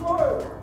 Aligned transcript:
Lord. 0.00 0.57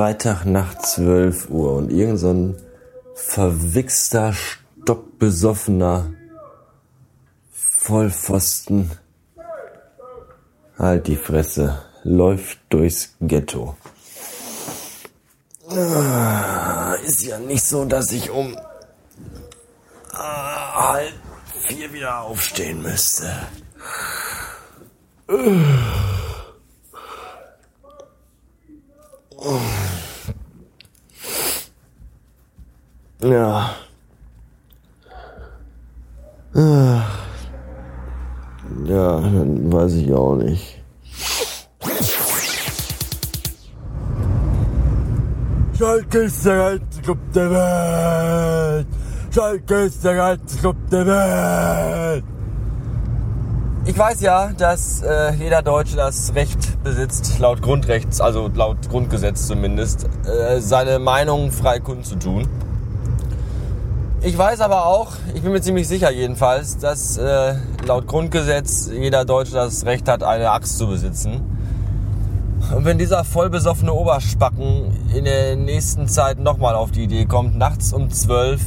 Freitag 0.00 0.46
nach 0.46 0.78
12 0.78 1.50
Uhr 1.50 1.74
und 1.74 1.92
irgend 1.92 2.18
so 2.18 2.30
ein 2.30 2.56
verwichster, 3.14 4.32
stockbesoffener 4.32 6.14
Vollpfosten, 7.52 8.92
halt 10.78 11.06
die 11.06 11.16
Fresse, 11.16 11.82
läuft 12.02 12.60
durchs 12.70 13.14
Ghetto. 13.20 13.76
Ah, 15.68 16.94
ist 17.04 17.26
ja 17.26 17.38
nicht 17.38 17.62
so, 17.62 17.84
dass 17.84 18.10
ich 18.10 18.30
um 18.30 18.56
ah, 20.14 20.92
halb 20.92 21.12
vier 21.68 21.92
wieder 21.92 22.22
aufstehen 22.22 22.80
müsste. 22.80 23.30
Ja. 33.22 33.70
Ja, 38.84 39.20
dann 39.20 39.72
weiß 39.72 39.92
ich 39.94 40.12
auch 40.12 40.36
nicht. 40.36 40.80
Schalke 45.76 46.18
ist 46.18 46.44
der 46.44 46.56
geilste 46.56 47.02
Club 47.02 47.18
der 47.34 47.50
Welt. 47.50 48.86
Schalke 49.30 49.74
ist 49.74 50.04
der 50.04 50.14
geilste 50.14 50.58
Club 50.58 50.76
der 50.90 51.06
Welt. 51.06 52.24
Ich 53.86 53.98
weiß 53.98 54.20
ja, 54.20 54.50
dass 54.56 55.02
äh, 55.02 55.32
jeder 55.34 55.62
Deutsche 55.62 55.96
das 55.96 56.34
Recht 56.34 56.82
besitzt, 56.84 57.38
laut 57.38 57.62
Grundrechts, 57.62 58.20
also 58.20 58.50
laut 58.54 58.88
Grundgesetz 58.90 59.46
zumindest, 59.46 60.06
äh, 60.26 60.60
seine 60.60 60.98
Meinung 60.98 61.50
frei 61.50 61.80
kundzutun. 61.80 62.46
Ich 64.22 64.36
weiß 64.36 64.60
aber 64.60 64.84
auch, 64.84 65.12
ich 65.34 65.40
bin 65.40 65.52
mir 65.52 65.62
ziemlich 65.62 65.88
sicher 65.88 66.10
jedenfalls, 66.10 66.76
dass 66.76 67.16
äh, 67.16 67.54
laut 67.86 68.06
Grundgesetz 68.06 68.90
jeder 68.92 69.24
Deutsche 69.24 69.52
das 69.54 69.86
Recht 69.86 70.08
hat, 70.08 70.22
eine 70.22 70.50
Axt 70.50 70.76
zu 70.76 70.88
besitzen. 70.88 71.40
Und 72.76 72.84
wenn 72.84 72.98
dieser 72.98 73.24
vollbesoffene 73.24 73.94
Oberspacken 73.94 74.92
in 75.14 75.24
der 75.24 75.56
nächsten 75.56 76.06
Zeit 76.06 76.38
nochmal 76.38 76.74
auf 76.74 76.90
die 76.90 77.04
Idee 77.04 77.24
kommt, 77.24 77.56
nachts 77.56 77.94
um 77.94 78.10
12 78.10 78.60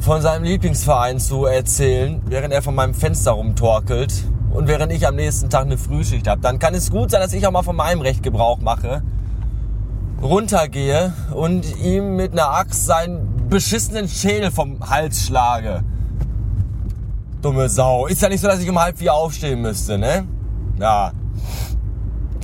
von 0.00 0.22
seinem 0.22 0.42
Lieblingsverein 0.42 1.20
zu 1.20 1.44
erzählen, 1.44 2.20
während 2.26 2.52
er 2.52 2.62
von 2.62 2.74
meinem 2.74 2.94
Fenster 2.94 3.30
rumtorkelt 3.30 4.24
und 4.50 4.66
während 4.66 4.92
ich 4.92 5.06
am 5.06 5.14
nächsten 5.14 5.50
Tag 5.50 5.66
eine 5.66 5.78
Frühschicht 5.78 6.26
habe, 6.26 6.40
dann 6.40 6.58
kann 6.58 6.74
es 6.74 6.90
gut 6.90 7.12
sein, 7.12 7.20
dass 7.20 7.32
ich 7.32 7.46
auch 7.46 7.52
mal 7.52 7.62
von 7.62 7.76
meinem 7.76 8.00
Recht 8.00 8.24
Gebrauch 8.24 8.58
mache, 8.58 9.02
runtergehe 10.20 11.12
und 11.32 11.78
ihm 11.80 12.16
mit 12.16 12.32
einer 12.32 12.50
Axt 12.50 12.84
seinen 12.84 13.37
beschissenen 13.48 14.08
Schädel 14.08 14.50
vom 14.50 14.78
Hals 14.88 15.26
schlage. 15.26 15.82
Dumme 17.42 17.68
Sau. 17.68 18.06
Ist 18.06 18.22
ja 18.22 18.28
nicht 18.28 18.40
so, 18.40 18.48
dass 18.48 18.60
ich 18.60 18.68
um 18.68 18.78
halb 18.78 18.98
vier 18.98 19.14
aufstehen 19.14 19.62
müsste, 19.62 19.98
ne? 19.98 20.26
Ja. 20.78 21.12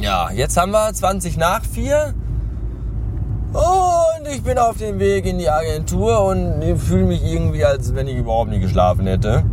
Ja, 0.01 0.31
jetzt 0.31 0.57
haben 0.57 0.73
wir 0.73 0.93
20 0.93 1.37
nach 1.37 1.65
vier. 1.65 2.15
Und 3.53 4.27
ich 4.33 4.43
bin 4.43 4.59
auf 4.59 4.79
dem 4.79 4.99
Weg 4.99 5.27
in 5.27 5.39
die 5.39 5.49
Agentur 5.49 6.25
und 6.25 6.63
fühle 6.79 7.05
mich 7.05 7.25
irgendwie, 7.25 7.65
als 7.65 7.95
wenn 7.95 8.09
ich 8.09 8.17
überhaupt 8.17 8.51
nicht 8.51 8.63
geschlafen 8.63 9.07
hätte. 9.07 9.45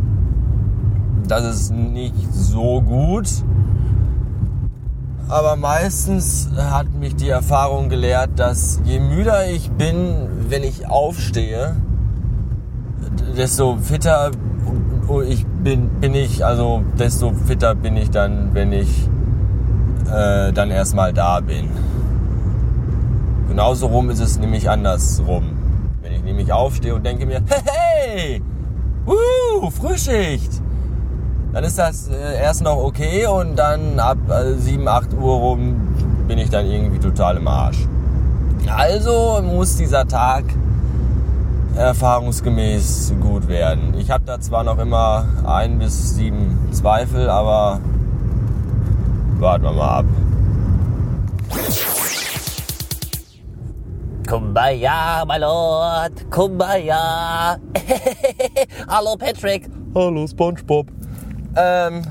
Das 1.28 1.44
ist 1.44 1.72
nicht 1.72 2.32
so 2.32 2.82
gut. 2.82 3.28
Aber 5.32 5.56
meistens 5.56 6.50
hat 6.58 6.92
mich 6.92 7.16
die 7.16 7.30
Erfahrung 7.30 7.88
gelehrt, 7.88 8.32
dass 8.36 8.82
je 8.84 9.00
müder 9.00 9.50
ich 9.50 9.70
bin, 9.70 10.28
wenn 10.50 10.62
ich 10.62 10.90
aufstehe, 10.90 11.74
desto 13.34 13.78
fitter 13.78 14.30
ich 15.26 15.46
bin, 15.46 15.88
bin 16.02 16.14
ich, 16.14 16.44
also 16.44 16.82
desto 16.98 17.32
fitter 17.46 17.74
bin 17.74 17.96
ich 17.96 18.10
dann, 18.10 18.52
wenn 18.52 18.74
ich 18.74 19.08
äh, 20.14 20.52
dann 20.52 20.70
erstmal 20.70 21.14
da 21.14 21.40
bin. 21.40 21.70
Genauso 23.48 23.86
rum 23.86 24.10
ist 24.10 24.20
es 24.20 24.38
nämlich 24.38 24.68
andersrum. 24.68 25.44
Wenn 26.02 26.12
ich 26.12 26.24
nämlich 26.24 26.52
aufstehe 26.52 26.94
und 26.94 27.06
denke 27.06 27.24
mir, 27.24 27.40
hey, 27.46 27.62
hey, 27.64 28.42
uh, 29.06 29.70
Frühschicht, 29.70 30.60
dann 31.52 31.64
ist 31.64 31.78
das 31.78 32.08
äh, 32.08 32.40
erst 32.40 32.62
noch 32.62 32.76
okay 32.76 33.26
und 33.26 33.56
dann 33.56 33.98
ab 33.98 34.18
äh, 34.30 34.54
7, 34.54 34.88
8 34.88 35.14
Uhr 35.14 35.34
rum 35.34 35.76
bin 36.26 36.38
ich 36.38 36.48
dann 36.48 36.66
irgendwie 36.66 36.98
total 36.98 37.36
im 37.36 37.46
Arsch. 37.46 37.86
Also 38.74 39.40
muss 39.42 39.76
dieser 39.76 40.06
Tag 40.06 40.44
erfahrungsgemäß 41.76 43.14
gut 43.20 43.48
werden. 43.48 43.94
Ich 43.98 44.10
habe 44.10 44.24
da 44.24 44.40
zwar 44.40 44.64
noch 44.64 44.78
immer 44.78 45.26
ein 45.44 45.78
bis 45.78 46.14
sieben 46.14 46.68
Zweifel, 46.70 47.28
aber 47.28 47.80
warten 49.38 49.64
wir 49.64 49.72
mal 49.72 49.98
ab. 49.98 50.04
Kumbaya, 54.26 55.24
my 55.26 55.38
lord, 55.38 56.30
Kumbaya. 56.30 57.58
Hallo 58.88 59.16
Patrick. 59.18 59.68
Hallo 59.94 60.26
SpongeBob. 60.26 60.86
Ähm, 61.56 62.02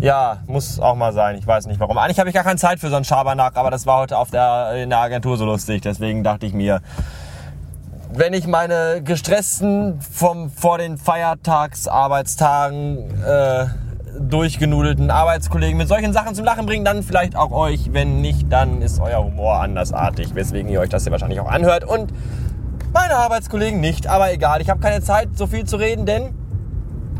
ja, 0.00 0.38
muss 0.46 0.80
auch 0.80 0.94
mal 0.94 1.12
sein. 1.12 1.36
Ich 1.36 1.46
weiß 1.46 1.66
nicht 1.66 1.78
warum. 1.78 1.98
Eigentlich 1.98 2.18
habe 2.18 2.30
ich 2.30 2.34
gar 2.34 2.44
keine 2.44 2.58
Zeit 2.58 2.80
für 2.80 2.88
so 2.88 2.96
einen 2.96 3.04
Schabernack, 3.04 3.56
aber 3.56 3.70
das 3.70 3.84
war 3.86 3.98
heute 3.98 4.16
auf 4.16 4.30
der, 4.30 4.72
in 4.82 4.88
der 4.88 5.00
Agentur 5.00 5.36
so 5.36 5.44
lustig. 5.44 5.82
Deswegen 5.82 6.24
dachte 6.24 6.46
ich 6.46 6.54
mir, 6.54 6.80
wenn 8.12 8.32
ich 8.32 8.46
meine 8.46 9.02
gestressten 9.04 10.00
vom, 10.00 10.50
vor 10.50 10.78
den 10.78 10.96
Feiertagsarbeitstagen 10.96 13.22
äh, 13.22 13.66
durchgenudelten 14.18 15.10
Arbeitskollegen 15.10 15.78
mit 15.78 15.88
solchen 15.88 16.12
Sachen 16.12 16.34
zum 16.34 16.44
Lachen 16.44 16.66
bringen, 16.66 16.84
dann 16.84 17.02
vielleicht 17.02 17.36
auch 17.36 17.52
euch. 17.52 17.92
Wenn 17.92 18.20
nicht, 18.20 18.50
dann 18.50 18.82
ist 18.82 19.00
euer 19.00 19.22
Humor 19.22 19.60
andersartig, 19.60 20.34
weswegen 20.34 20.70
ihr 20.70 20.80
euch 20.80 20.88
das 20.88 21.04
hier 21.04 21.12
wahrscheinlich 21.12 21.40
auch 21.40 21.48
anhört. 21.48 21.84
Und 21.84 22.12
meine 22.92 23.16
Arbeitskollegen 23.16 23.80
nicht, 23.80 24.08
aber 24.08 24.32
egal. 24.32 24.60
Ich 24.60 24.70
habe 24.70 24.80
keine 24.80 25.02
Zeit, 25.02 25.36
so 25.36 25.46
viel 25.46 25.64
zu 25.64 25.76
reden, 25.76 26.06
denn 26.06 26.34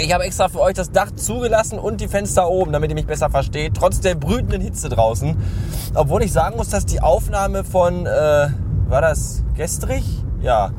ich 0.02 0.12
habe 0.12 0.24
extra 0.24 0.48
für 0.48 0.60
euch 0.60 0.74
das 0.74 0.90
Dach 0.90 1.10
zugelassen 1.14 1.78
und 1.78 2.00
die 2.00 2.08
Fenster 2.08 2.48
oben, 2.48 2.72
damit 2.72 2.90
ihr 2.90 2.94
mich 2.94 3.06
besser 3.06 3.30
versteht, 3.30 3.74
trotz 3.74 4.00
der 4.00 4.14
brütenden 4.14 4.60
Hitze 4.60 4.88
draußen. 4.88 5.36
Obwohl 5.94 6.22
ich 6.22 6.32
sagen 6.32 6.56
muss, 6.56 6.68
dass 6.68 6.86
die 6.86 7.00
Aufnahme 7.00 7.64
von, 7.64 8.06
äh, 8.06 8.48
war 8.88 9.02
das 9.02 9.42
gestrig? 9.56 10.04
Ja, 10.40 10.70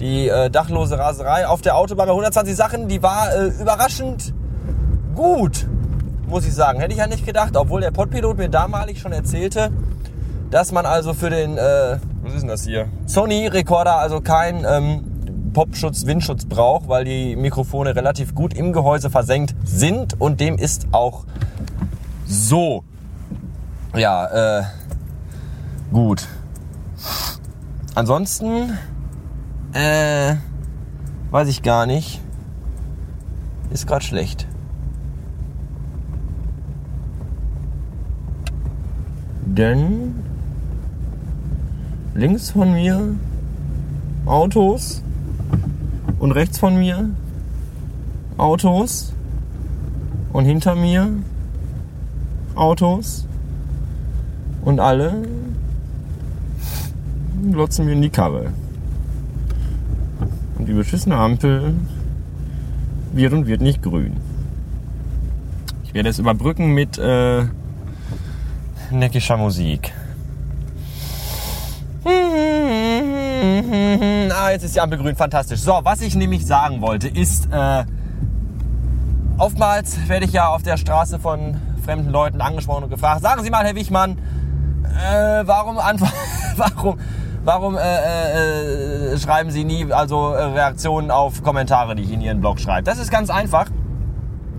die 0.00 0.28
äh, 0.28 0.50
dachlose 0.50 0.98
Raserei 0.98 1.46
auf 1.46 1.60
der 1.62 1.76
Autobahn 1.76 2.06
bei 2.06 2.12
120 2.12 2.56
Sachen, 2.56 2.88
die 2.88 3.02
war 3.02 3.34
äh, 3.34 3.48
überraschend 3.60 4.32
gut, 5.14 5.66
muss 6.26 6.46
ich 6.46 6.54
sagen. 6.54 6.80
Hätte 6.80 6.92
ich 6.92 6.98
ja 6.98 7.06
nicht 7.06 7.26
gedacht, 7.26 7.56
obwohl 7.56 7.80
der 7.80 7.90
Podpilot 7.90 8.38
mir 8.38 8.48
damalig 8.48 9.00
schon 9.00 9.12
erzählte, 9.12 9.70
dass 10.50 10.72
man 10.72 10.86
also 10.86 11.14
für 11.14 11.30
den, 11.30 11.58
äh, 11.58 11.98
was 12.22 12.34
ist 12.34 12.40
denn 12.40 12.48
das 12.48 12.64
hier? 12.64 12.88
Sony-Rekorder 13.06 13.96
also 13.96 14.20
kein 14.20 14.64
ähm, 14.68 15.05
Popschutz, 15.56 16.04
Windschutz 16.04 16.44
braucht, 16.44 16.86
weil 16.86 17.06
die 17.06 17.34
Mikrofone 17.34 17.96
relativ 17.96 18.34
gut 18.34 18.52
im 18.52 18.74
Gehäuse 18.74 19.08
versenkt 19.08 19.54
sind 19.64 20.20
und 20.20 20.38
dem 20.38 20.58
ist 20.58 20.88
auch 20.92 21.24
so. 22.26 22.84
Ja, 23.94 24.58
äh, 24.58 24.64
gut. 25.90 26.28
Ansonsten, 27.94 28.76
äh, 29.72 30.34
weiß 31.30 31.48
ich 31.48 31.62
gar 31.62 31.86
nicht. 31.86 32.20
Ist 33.70 33.86
gerade 33.86 34.04
schlecht. 34.04 34.46
Denn 39.46 40.22
links 42.12 42.50
von 42.50 42.74
mir 42.74 43.14
Autos. 44.26 45.02
Und 46.26 46.32
rechts 46.32 46.58
von 46.58 46.76
mir 46.76 47.08
Autos. 48.36 49.12
Und 50.32 50.44
hinter 50.44 50.74
mir 50.74 51.08
Autos. 52.56 53.24
Und 54.62 54.80
alle 54.80 55.22
glotzen 57.52 57.86
mir 57.86 57.92
in 57.92 58.02
die 58.02 58.10
Karre. 58.10 58.52
Und 60.58 60.66
die 60.66 60.72
beschissene 60.72 61.14
Ampel 61.14 61.74
wird 63.12 63.32
und 63.32 63.46
wird 63.46 63.60
nicht 63.60 63.80
grün. 63.80 64.16
Ich 65.84 65.94
werde 65.94 66.08
es 66.08 66.18
überbrücken 66.18 66.74
mit 66.74 66.98
äh, 66.98 67.44
neckischer 68.90 69.36
Musik. 69.36 69.92
Ah, 74.38 74.50
jetzt 74.50 74.64
ist 74.64 74.74
die 74.74 74.80
Ampel 74.82 74.98
grün, 74.98 75.16
fantastisch. 75.16 75.60
So, 75.60 75.80
was 75.82 76.02
ich 76.02 76.14
nämlich 76.14 76.44
sagen 76.44 76.82
wollte, 76.82 77.08
ist, 77.08 77.48
äh, 77.50 77.84
oftmals 79.38 80.10
werde 80.10 80.26
ich 80.26 80.32
ja 80.32 80.48
auf 80.48 80.62
der 80.62 80.76
Straße 80.76 81.18
von 81.18 81.56
fremden 81.82 82.10
Leuten 82.10 82.42
angesprochen 82.42 82.84
und 82.84 82.90
gefragt, 82.90 83.22
sagen 83.22 83.42
Sie 83.42 83.48
mal, 83.48 83.64
Herr 83.64 83.74
Wichmann, 83.74 84.18
äh, 84.84 85.42
warum, 85.46 85.76
warum, 86.56 86.98
warum 87.44 87.78
äh, 87.78 87.80
äh, 87.80 89.14
äh, 89.14 89.18
schreiben 89.18 89.50
Sie 89.50 89.64
nie 89.64 89.90
also 89.90 90.32
äh, 90.34 90.42
Reaktionen 90.42 91.10
auf 91.10 91.42
Kommentare, 91.42 91.94
die 91.94 92.02
ich 92.02 92.12
in 92.12 92.20
Ihren 92.20 92.40
Blog 92.40 92.60
schreibe? 92.60 92.82
Das 92.82 92.98
ist 92.98 93.10
ganz 93.10 93.30
einfach, 93.30 93.70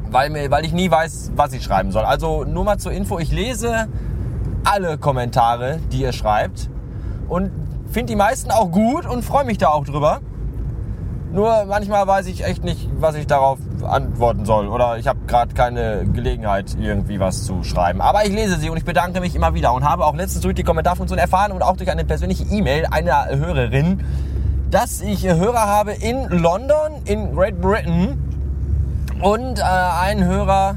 weil, 0.10 0.50
weil 0.50 0.66
ich 0.66 0.74
nie 0.74 0.90
weiß, 0.90 1.34
was 1.36 1.54
ich 1.54 1.64
schreiben 1.64 1.92
soll. 1.92 2.04
Also 2.04 2.46
nur 2.46 2.64
mal 2.64 2.80
zur 2.80 2.94
Info, 2.94 3.20
ich 3.20 3.32
lese 3.32 3.88
alle 4.64 4.98
Kommentare, 4.98 5.78
die 5.92 6.02
ihr 6.02 6.14
schreibt 6.14 6.68
und 7.30 7.52
finde 7.90 8.14
die 8.14 8.16
meisten 8.16 8.52
auch 8.52 8.72
gut 8.72 9.06
und 9.06 9.24
freue 9.24 9.46
mich 9.46 9.58
da 9.58 9.70
auch 9.70 9.86
drüber. 9.86 10.22
Nur 11.32 11.66
manchmal 11.66 12.08
weiß 12.08 12.28
ich 12.28 12.46
echt 12.46 12.64
nicht, 12.64 12.90
was 13.00 13.16
ich 13.16 13.28
darauf 13.28 13.60
antworten 13.84 14.46
soll. 14.46 14.68
Oder 14.68 14.98
ich 14.98 15.08
habe 15.08 15.20
gerade 15.28 15.54
keine 15.54 16.06
Gelegenheit, 16.06 16.78
irgendwie 16.80 17.20
was 17.20 17.44
zu 17.44 17.64
schreiben. 17.64 18.02
Aber 18.02 18.26
ich 18.26 18.34
lese 18.34 18.58
sie 18.58 18.70
und 18.70 18.78
ich 18.78 18.86
bedanke 18.86 19.20
mich 19.20 19.36
immer 19.36 19.54
wieder 19.54 19.74
und 19.74 19.84
habe 19.84 20.06
auch 20.06 20.16
letztens 20.16 20.44
durch 20.44 20.56
die 20.56 20.64
Kommentarfunktion 20.64 21.20
erfahren 21.20 21.52
und 21.52 21.62
auch 21.62 21.76
durch 21.76 21.92
eine 21.92 22.06
persönliche 22.06 22.46
E-Mail 22.46 22.86
einer 22.90 23.28
Hörerin, 23.30 24.04
dass 24.72 25.02
ich 25.02 25.28
Hörer 25.28 25.68
habe 25.68 25.92
in 25.92 26.28
London, 26.30 27.02
in 27.06 27.36
Great 27.36 27.60
Britain 27.62 28.18
und 29.22 29.60
äh, 29.60 29.64
einen 29.64 30.24
Hörer 30.24 30.76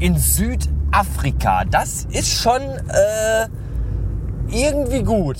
in 0.00 0.18
Südafrika. 0.18 1.64
Das 1.70 2.06
ist 2.10 2.28
schon 2.28 2.60
äh, 2.60 3.48
irgendwie 4.48 5.02
gut. 5.02 5.38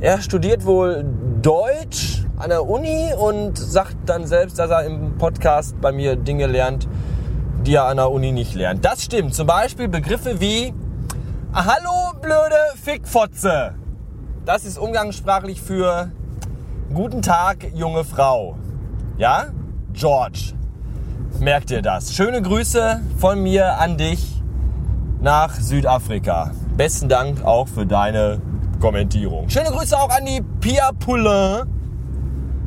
Er 0.00 0.20
studiert 0.20 0.66
wohl 0.66 1.06
Deutsch 1.40 2.22
an 2.36 2.50
der 2.50 2.68
Uni 2.68 3.14
und 3.18 3.56
sagt 3.56 3.96
dann 4.04 4.26
selbst, 4.26 4.58
dass 4.58 4.70
er 4.70 4.84
im 4.84 5.16
Podcast 5.16 5.80
bei 5.80 5.90
mir 5.90 6.16
Dinge 6.16 6.46
lernt, 6.46 6.86
die 7.64 7.76
er 7.76 7.86
an 7.86 7.96
der 7.96 8.10
Uni 8.10 8.30
nicht 8.30 8.54
lernt. 8.54 8.84
Das 8.84 9.02
stimmt. 9.02 9.34
Zum 9.34 9.46
Beispiel 9.46 9.88
Begriffe 9.88 10.38
wie 10.38 10.74
Hallo 11.54 12.12
blöde 12.20 12.56
Fickfotze. 12.82 13.74
Das 14.44 14.66
ist 14.66 14.78
umgangssprachlich 14.78 15.62
für 15.62 16.10
Guten 16.92 17.22
Tag, 17.22 17.72
junge 17.74 18.04
Frau. 18.04 18.58
Ja? 19.16 19.46
George. 19.94 20.52
Merkt 21.40 21.70
ihr 21.70 21.80
das? 21.80 22.12
Schöne 22.12 22.42
Grüße 22.42 23.00
von 23.16 23.42
mir 23.42 23.78
an 23.78 23.96
dich 23.96 24.42
nach 25.22 25.54
Südafrika. 25.54 26.50
Besten 26.76 27.08
Dank 27.08 27.42
auch 27.44 27.66
für 27.66 27.86
deine 27.86 28.42
Kommentierung. 28.80 29.48
Schöne 29.48 29.70
Grüße 29.70 29.98
auch 29.98 30.10
an 30.10 30.24
die 30.26 30.42
Pia 30.60 30.92
Poulain. 30.92 31.66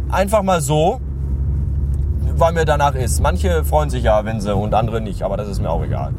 Einfach 0.10 0.42
mal 0.42 0.62
so, 0.62 1.00
weil 2.36 2.54
mir 2.54 2.66
danach 2.66 2.96
ist. 2.96 3.22
Manche 3.22 3.64
freuen 3.64 3.90
sich 3.90 4.04
ja, 4.04 4.26
wenn 4.26 4.42
sie 4.42 4.54
und 4.54 4.74
andere 4.74 5.02
nicht, 5.02 5.24
aber 5.24 5.38
das 5.38 5.48
ist 5.48 5.62
mir 5.62 5.70
auch 5.70 5.84
egal. 5.84 6.14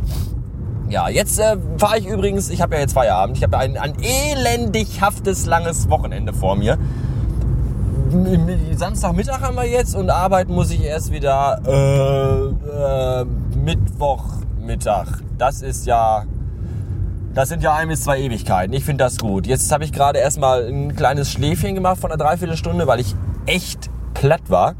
Ja, 0.88 1.08
jetzt 1.08 1.38
äh, 1.38 1.56
fahre 1.78 1.98
ich 1.98 2.06
übrigens, 2.06 2.50
ich 2.50 2.60
habe 2.60 2.74
ja 2.74 2.80
jetzt 2.80 2.94
Feierabend, 2.94 3.36
ich 3.36 3.44
habe 3.44 3.52
ja 3.52 3.58
ein, 3.60 3.76
ein 3.76 3.94
elendighaftes 4.00 5.46
langes 5.46 5.88
Wochenende 5.88 6.32
vor 6.32 6.56
mir. 6.56 6.78
Samstagmittag 8.74 9.40
haben 9.40 9.54
wir 9.54 9.66
jetzt 9.66 9.94
und 9.94 10.10
arbeiten 10.10 10.52
muss 10.52 10.72
ich 10.72 10.82
erst 10.82 11.12
wieder 11.12 11.60
äh, 11.64 13.20
äh, 13.20 13.24
Mittwochmittag. 13.56 15.20
Das 15.38 15.62
ist 15.62 15.86
ja 15.86 16.24
das 17.34 17.48
sind 17.48 17.62
ja 17.62 17.74
ein 17.74 17.88
bis 17.88 18.02
zwei 18.02 18.20
Ewigkeiten. 18.20 18.72
Ich 18.72 18.84
finde 18.84 19.04
das 19.04 19.18
gut. 19.18 19.46
Jetzt 19.46 19.70
habe 19.70 19.84
ich 19.84 19.92
gerade 19.92 20.18
erstmal 20.18 20.66
ein 20.66 20.96
kleines 20.96 21.30
Schläfchen 21.30 21.74
gemacht 21.74 22.00
von 22.00 22.10
einer 22.10 22.22
Dreiviertelstunde, 22.22 22.86
weil 22.86 23.00
ich 23.00 23.14
echt 23.46 23.90
platt 24.14 24.42
war. 24.48 24.74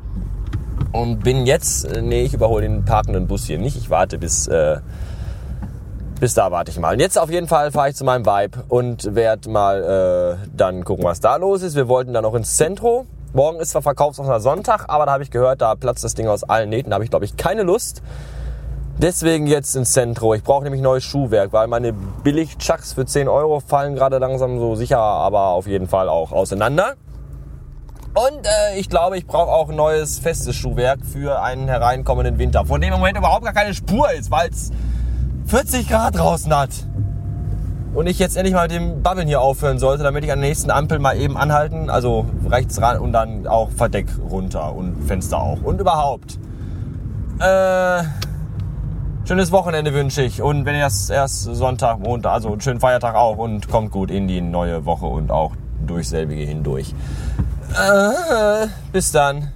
Und 0.92 1.22
bin 1.22 1.46
jetzt, 1.46 1.84
äh, 1.84 2.02
nee, 2.02 2.22
ich 2.22 2.34
überhole 2.34 2.62
den 2.62 2.84
parkenden 2.84 3.28
Bus 3.28 3.44
hier 3.44 3.58
nicht. 3.58 3.76
Ich 3.76 3.90
warte 3.90 4.18
bis, 4.18 4.48
äh, 4.48 4.80
bis 6.18 6.34
da 6.34 6.50
warte 6.50 6.72
ich 6.72 6.78
mal. 6.80 6.94
Und 6.94 7.00
jetzt 7.00 7.16
auf 7.16 7.30
jeden 7.30 7.46
Fall 7.46 7.70
fahre 7.70 7.90
ich 7.90 7.94
zu 7.96 8.04
meinem 8.04 8.26
Vibe 8.26 8.64
und 8.68 9.14
werde 9.14 9.48
mal 9.48 10.38
äh, 10.42 10.48
dann 10.52 10.84
gucken, 10.84 11.04
was 11.04 11.20
da 11.20 11.36
los 11.36 11.62
ist. 11.62 11.76
Wir 11.76 11.86
wollten 11.86 12.12
dann 12.12 12.24
noch 12.24 12.34
ins 12.34 12.56
Zentrum. 12.56 13.06
Morgen 13.32 13.60
ist 13.60 13.70
zwar 13.70 13.82
verkaufsoffener 13.82 14.40
Sonntag, 14.40 14.86
aber 14.88 15.06
da 15.06 15.12
habe 15.12 15.22
ich 15.22 15.30
gehört, 15.30 15.60
da 15.60 15.76
platzt 15.76 16.02
das 16.02 16.14
Ding 16.14 16.26
aus 16.26 16.42
allen 16.42 16.68
Nähten. 16.68 16.90
Da 16.90 16.94
habe 16.94 17.04
ich, 17.04 17.10
glaube 17.10 17.24
ich, 17.24 17.36
keine 17.36 17.62
Lust. 17.62 18.02
Deswegen 19.02 19.46
jetzt 19.46 19.74
ins 19.76 19.92
Zentrum. 19.92 20.34
Ich 20.34 20.42
brauche 20.42 20.62
nämlich 20.62 20.82
neues 20.82 21.04
Schuhwerk, 21.04 21.54
weil 21.54 21.68
meine 21.68 21.94
Billig-Chucks 21.94 22.92
für 22.92 23.06
10 23.06 23.28
Euro 23.28 23.60
fallen 23.60 23.94
gerade 23.94 24.18
langsam 24.18 24.58
so 24.58 24.74
sicher, 24.74 24.98
aber 24.98 25.46
auf 25.46 25.66
jeden 25.66 25.88
Fall 25.88 26.10
auch 26.10 26.32
auseinander. 26.32 26.96
Und 28.12 28.44
äh, 28.44 28.78
ich 28.78 28.90
glaube, 28.90 29.16
ich 29.16 29.26
brauche 29.26 29.50
auch 29.50 29.68
neues 29.68 30.18
festes 30.18 30.54
Schuhwerk 30.54 30.98
für 31.02 31.40
einen 31.40 31.66
hereinkommenden 31.66 32.38
Winter, 32.38 32.66
von 32.66 32.82
dem 32.82 32.92
im 32.92 32.98
Moment 32.98 33.16
überhaupt 33.16 33.42
gar 33.42 33.54
keine 33.54 33.72
Spur 33.72 34.12
ist, 34.12 34.30
weil 34.30 34.50
es 34.50 34.70
40 35.46 35.88
Grad 35.88 36.18
draußen 36.18 36.54
hat. 36.54 36.68
Und 37.94 38.06
ich 38.06 38.18
jetzt 38.18 38.36
endlich 38.36 38.54
mal 38.54 38.68
mit 38.68 38.72
dem 38.72 39.02
Babbeln 39.02 39.26
hier 39.26 39.40
aufhören 39.40 39.78
sollte, 39.78 40.02
damit 40.02 40.24
ich 40.24 40.30
an 40.30 40.40
der 40.40 40.48
nächsten 40.50 40.70
Ampel 40.70 40.98
mal 40.98 41.16
eben 41.16 41.38
anhalten, 41.38 41.88
also 41.88 42.26
rechts 42.50 42.78
ran 42.82 42.98
und 42.98 43.12
dann 43.12 43.46
auch 43.46 43.70
Verdeck 43.70 44.08
runter 44.30 44.74
und 44.74 45.04
Fenster 45.04 45.38
auch 45.38 45.62
und 45.62 45.80
überhaupt. 45.80 46.38
Äh, 47.38 48.02
schönes 49.30 49.52
Wochenende 49.52 49.94
wünsche 49.94 50.22
ich 50.22 50.42
und 50.42 50.64
wenn 50.64 50.74
ihr 50.74 50.82
das 50.82 51.08
erst 51.08 51.44
Sonntag, 51.44 52.00
Montag, 52.00 52.32
also 52.32 52.50
einen 52.50 52.60
schönen 52.60 52.80
Feiertag 52.80 53.14
auch 53.14 53.36
und 53.36 53.68
kommt 53.68 53.92
gut 53.92 54.10
in 54.10 54.26
die 54.26 54.40
neue 54.40 54.84
Woche 54.86 55.06
und 55.06 55.30
auch 55.30 55.52
durch 55.86 56.08
selbige 56.08 56.42
hindurch. 56.42 56.92
Äh, 57.72 58.66
bis 58.90 59.12
dann. 59.12 59.52